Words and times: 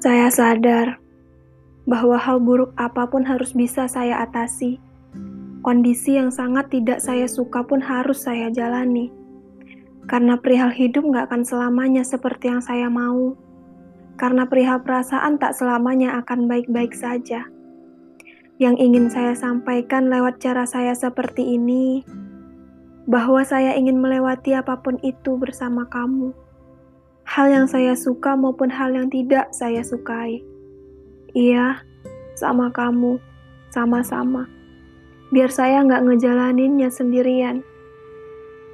Saya 0.00 0.32
sadar 0.32 0.96
bahwa 1.84 2.16
hal 2.16 2.40
buruk 2.40 2.72
apa 2.80 3.04
pun 3.04 3.20
harus 3.20 3.52
bisa 3.52 3.84
saya 3.84 4.24
atasi. 4.24 4.80
Kondisi 5.60 6.16
yang 6.16 6.32
sangat 6.32 6.72
tidak 6.72 7.04
saya 7.04 7.28
suka 7.28 7.60
pun 7.60 7.84
harus 7.84 8.24
saya 8.24 8.48
jalani. 8.48 9.12
Karena 10.08 10.40
perihal 10.40 10.72
hidup 10.72 11.04
gak 11.12 11.28
akan 11.28 11.44
selamanya 11.44 12.00
seperti 12.00 12.48
yang 12.48 12.64
saya 12.64 12.88
mau. 12.88 13.36
Karena 14.16 14.48
perihal 14.48 14.80
perasaan 14.80 15.36
tak 15.36 15.52
selamanya 15.52 16.16
akan 16.24 16.48
baik-baik 16.48 16.96
saja. 16.96 17.44
Yang 18.56 18.80
ingin 18.80 19.12
saya 19.12 19.36
sampaikan 19.36 20.08
lewat 20.08 20.40
cara 20.40 20.64
saya 20.64 20.96
seperti 20.96 21.60
ini, 21.60 22.08
bahwa 23.04 23.44
saya 23.44 23.76
ingin 23.76 24.00
melewati 24.00 24.56
apa 24.56 24.80
pun 24.80 24.96
itu 25.04 25.36
bersama 25.36 25.84
kamu 25.92 26.32
hal 27.30 27.46
yang 27.46 27.66
saya 27.70 27.94
suka 27.94 28.34
maupun 28.34 28.66
hal 28.66 28.90
yang 28.90 29.06
tidak 29.06 29.54
saya 29.54 29.86
sukai. 29.86 30.42
Iya, 31.30 31.78
sama 32.34 32.74
kamu, 32.74 33.22
sama-sama. 33.70 34.50
Biar 35.30 35.46
saya 35.46 35.86
nggak 35.86 36.10
ngejalaninnya 36.10 36.90
sendirian. 36.90 37.62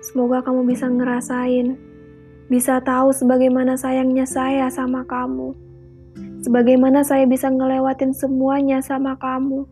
Semoga 0.00 0.40
kamu 0.40 0.72
bisa 0.72 0.88
ngerasain, 0.88 1.76
bisa 2.48 2.80
tahu 2.80 3.12
sebagaimana 3.12 3.76
sayangnya 3.76 4.24
saya 4.24 4.72
sama 4.72 5.04
kamu. 5.04 5.52
Sebagaimana 6.40 7.04
saya 7.04 7.28
bisa 7.28 7.52
ngelewatin 7.52 8.16
semuanya 8.16 8.80
sama 8.80 9.20
kamu. 9.20 9.68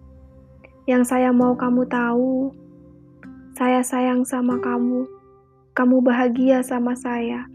Yang 0.84 1.08
saya 1.08 1.32
mau 1.32 1.56
kamu 1.56 1.88
tahu, 1.88 2.52
saya 3.56 3.80
sayang 3.80 4.28
sama 4.28 4.60
kamu. 4.60 5.08
Kamu 5.72 6.04
bahagia 6.04 6.60
sama 6.60 6.92
saya. 6.92 7.48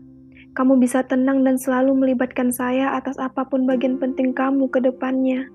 Kamu 0.57 0.81
bisa 0.81 1.05
tenang 1.05 1.45
dan 1.45 1.61
selalu 1.61 1.93
melibatkan 1.93 2.49
saya 2.49 2.97
atas 2.97 3.15
apa 3.21 3.45
pun 3.45 3.69
bagian 3.69 4.01
penting 4.01 4.33
kamu 4.33 4.65
ke 4.67 4.81
depannya. 4.81 5.47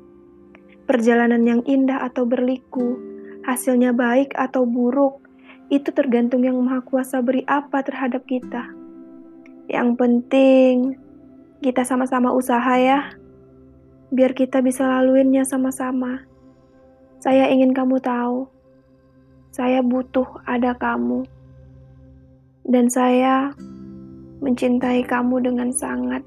Perjalanan 0.84 1.42
yang 1.42 1.60
indah 1.66 2.04
atau 2.04 2.28
berliku, 2.28 3.00
hasilnya 3.42 3.90
baik 3.96 4.36
atau 4.36 4.62
buruk, 4.68 5.24
itu 5.72 5.90
tergantung 5.90 6.44
yang 6.44 6.60
Maha 6.60 6.84
Kuasa 6.84 7.24
beri 7.24 7.42
apa 7.48 7.80
terhadap 7.82 8.22
kita. 8.28 8.70
Yang 9.66 9.88
penting, 9.96 10.74
kita 11.64 11.82
sama-sama 11.82 12.30
usaha 12.36 12.76
ya, 12.76 13.16
biar 14.12 14.36
kita 14.36 14.60
bisa 14.60 14.84
laluinnya 14.84 15.42
sama-sama. 15.48 16.22
Saya 17.18 17.48
ingin 17.48 17.72
kamu 17.72 17.98
tahu, 18.04 18.46
saya 19.50 19.80
butuh 19.80 20.44
ada 20.44 20.76
kamu. 20.76 21.24
Dan 22.64 22.88
saya 22.92 23.52
mencintai 24.42 25.06
kamu 25.06 25.44
dengan 25.44 25.70
sangat. 25.70 26.24